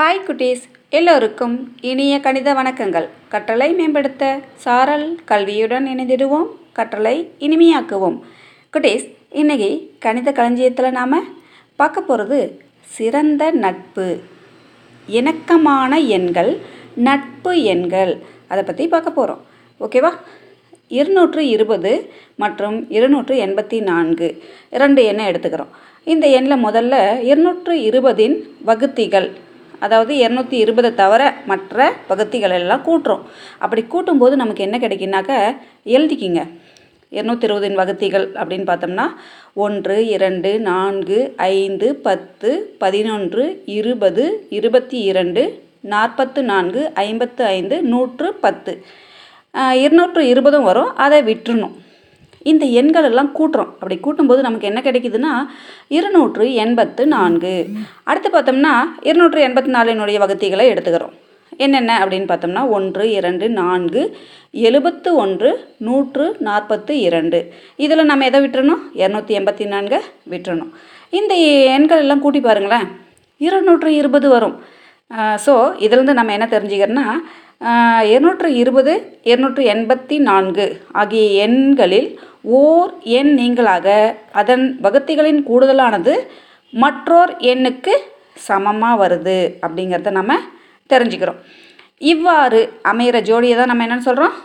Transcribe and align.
Hi 0.00 0.20
குட்டீஸ். 0.26 0.62
எல்லோருக்கும் 0.90 1.54
இனிய 1.80 2.20
கணித 2.20 2.52
வணக்கங்கள். 2.54 3.06
கற்றலை 3.30 3.66
மேம்படுத்த 3.76 4.38
சாரல் 4.54 5.18
கல்வியுடன் 5.30 5.86
இணைந்திடுவோம். 5.92 6.46
கற்றலை 6.76 7.14
இனிமையாக்குவோம். 7.40 8.16
குட்டீஸ் 8.72 9.04
இன்னைக்கு 9.30 9.70
கணித 9.98 10.32
களஞ்சியத்தில் 10.32 10.90
நாம் 10.90 11.26
பார்க்க 11.76 12.00
போகிறது 12.00 12.60
சிறந்த 12.96 13.50
நட்பு. 13.50 14.06
இணக்கமான 15.06 15.98
எண்கள் 15.98 16.58
நட்பு 16.94 17.62
எண்கள். 17.62 18.14
அதை 18.48 18.62
பற்றி 18.62 18.88
பார்க்க 18.88 19.10
போகிறோம் 19.10 19.44
ஓகேவா 19.80 20.12
இருநூற்று 20.88 21.48
இருபது 21.48 22.12
மற்றும் 22.36 22.90
இருநூற்று 22.90 23.36
எண்பத்தி 23.46 23.82
நான்கு. 23.82 24.42
இரண்டு 24.70 25.04
எண்ணை 25.04 25.30
எடுத்துக்கிறோம். 25.30 25.74
இந்த 26.04 26.26
எண்ணில் 26.40 26.64
முதல்ல 26.66 27.22
இருநூற்று 27.22 27.74
இருபதின் 27.90 28.36
வகுத்திகள். 28.66 29.30
அதாவது 29.80 30.12
இரநூத்தி 30.14 30.56
இருபதை 30.64 30.94
தவிர 30.94 31.22
மற்ற 31.46 31.92
வகுத்திகள் 32.08 32.56
எல்லாம் 32.60 32.84
கூட்டுறோம். 32.86 33.24
அப்படி 33.58 33.82
கூட்டும்போது 33.82 34.34
நமக்கு 34.42 34.62
என்ன 34.66 34.78
கிடைக்குனாக்க 34.78 35.32
எழுதிக்கிங்க. 35.94 36.42
இருநூத்தி 37.16 37.46
இருபதின் 37.46 37.78
வகுத்திகள் 37.80 38.26
அப்படின்னு 38.40 38.66
பார்த்தோம்னா 38.70 39.06
ஒன்று 39.54 39.96
இரண்டு 40.16 40.50
நான்கு 40.60 41.18
ஐந்து 41.36 41.94
பத்து 42.06 42.50
பதினொன்று 42.78 43.44
இருபது 43.78 44.24
இருபத்தி 44.58 44.98
இரண்டு 45.10 45.42
நாற்பத்து 45.80 46.42
நான்கு 46.42 46.82
ஐம்பத்து 46.94 47.44
ஐந்து 47.44 47.82
நூற்று 47.82 48.34
பத்து. 48.44 48.72
இருநூற்று 49.84 50.22
இருபதும் 50.28 50.66
வரும். 50.70 50.96
அதை 50.96 51.18
விட்டுறணும். 51.22 51.76
இந்த 52.50 52.64
எண்கள் 52.80 53.06
எல்லாம் 53.08 53.32
கூட்டுறோம். 53.38 53.70
அப்படி 53.80 53.96
கூட்டும்போது 54.04 54.40
நமக்கு 54.46 54.68
என்ன 54.70 54.80
கிடைக்குதுன்னா 54.84 55.32
இருநூற்று 55.96 56.44
எண்பத்து 56.64 57.02
நான்கு. 57.14 57.54
அடுத்து 58.10 58.30
பார்த்தோம்னா 58.36 58.74
இருநூற்று 59.08 59.40
எண்பத்தி 59.48 59.72
நாலினுடைய 59.76 60.18
வகுத்திகளை 60.24 60.66
எடுத்துக்கிறோம். 60.72 61.16
என்னென்ன 61.64 61.96
அப்படின்னு 62.02 62.28
பார்த்தோம்னா 62.30 62.62
ஒன்று 62.76 63.04
இரண்டு 63.18 63.46
நான்கு 63.60 64.02
எழுபத்து 64.66 65.10
ஒன்று 65.22 65.50
நூற்று 65.86 66.26
நாற்பத்து 66.46 66.92
இரண்டு. 67.08 67.40
இதில் 67.84 68.10
நம்ம 68.10 68.26
எதை 68.30 68.40
விட்டுறணும்? 68.44 68.82
இரநூத்தி 69.02 69.32
எண்பத்தி 69.38 69.66
நான்கை 69.74 70.00
விட்டுறணும். 70.32 70.72
இந்த 71.18 71.34
எண்கள் 71.76 72.02
எல்லாம் 72.04 72.24
கூட்டி 72.24 72.40
பாருங்களேன். 72.40 72.88
இருநூற்று 73.46 73.90
இருபது 74.00 74.28
வரும். 74.34 74.56
ஸோ 75.44 75.54
இதிலேருந்து 75.84 76.18
நம்ம 76.18 76.32
என்ன 76.36 76.46
தெரிஞ்சுக்கிறோன்னா 76.56 77.06
இருநூற்று 78.10 78.48
இருபது 78.60 78.92
இருநூற்று 79.30 79.62
எண்பத்தி 79.72 80.16
நான்கு 80.28 80.66
ஆகிய 81.00 81.24
எண்களில் 81.46 82.08
ஓர் 82.60 82.92
எண் 83.18 83.32
நீங்களாக. 83.40 83.86
அதன் 84.40 84.64
வகுத்திகளின் 84.84 85.40
கூடுதலானது 85.48 86.14
மற்றோர் 86.72 87.32
எண்ணுக்கு 87.52 87.94
சமமாக 88.46 89.00
வருது 89.02 89.38
அப்படிங்கிறத 89.64 90.10
நம்ம 90.10 90.36
தெரிஞ்சுக்கிறோம். 90.90 91.40
இவ்வாறு 92.12 92.60
அமைகிற 92.90 93.16
ஜோடியை 93.30 93.56
தான் 93.56 93.70
நம்ம 93.72 93.84
என்னென்னு 93.86 94.08
சொல்கிறோம் 94.08 94.36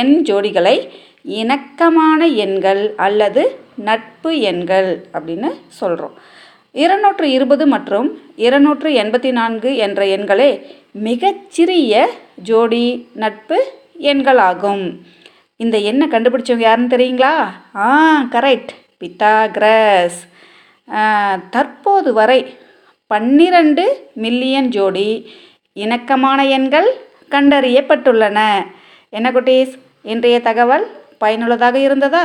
எண் 0.00 0.14
ஜோடிகளை 0.28 0.76
இணக்கமான 1.38 2.20
எண்கள் 2.44 2.82
அல்லது 3.06 3.42
நட்பு 3.88 4.30
எண்கள் 4.50 4.90
அப்படின்னு 5.14 5.50
சொல்கிறோம் 5.80 6.14
இருநூற்று 6.72 7.30
இருபது 7.30 7.66
மற்றும் 7.66 8.08
இருநூற்று 8.46 8.90
எண்பத்தி 9.02 9.30
நான்கு 9.38 9.70
என்ற 9.76 10.04
எண்களே 10.16 10.50
மிகச்சிறிய 11.06 12.08
ஜோடி 12.48 12.86
நட்பு 13.22 13.58
எண்களாகும். 14.12 14.84
இந்த 15.56 15.76
எண்ணை 15.90 16.06
கண்டுபிடிச்சவங்க 16.08 16.66
யாருன்னு 16.66 16.96
தெரியுங்களா? 16.96 17.34
ஆ 17.76 17.88
கரெக்ட் 18.32 18.72
பித்தாகிரஸ். 19.00 20.18
தற்போது 21.50 22.12
வரை 22.12 22.40
பன்னிரண்டு 23.06 23.84
மில்லியன் 24.24 24.68
ஜோடி 24.76 25.08
இணக்கமான 25.72 26.46
எண்கள் 26.56 26.88
கண்டறியப்பட்டுள்ளன. 27.34 28.38
என்ன 29.10 29.30
குட்டீஸ்? 29.30 29.74
இன்றைய 30.02 30.40
தகவல் 30.40 30.86
பயனுள்ளதாக 31.18 31.78
இருந்ததா? 31.78 32.24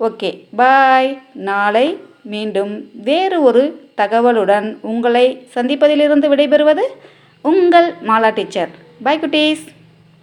Okay 0.00 0.30
bye. 0.60 1.10
நாளை 1.48 1.86
மீண்டும் 2.32 2.72
வேறு 3.08 3.36
ஒரு 3.48 3.62
தகவலுடன் 4.00 4.66
உங்களை 4.92 5.26
சந்திப்பதிலிருந்து 5.54 6.26
விடைபெறுவது 6.32 6.84
உங்கள் 7.50 7.88
மாலா 8.08 8.30
டீச்சர். 8.34 8.72
பாய் 9.02 9.20
குட்டீஸ். 9.22 9.64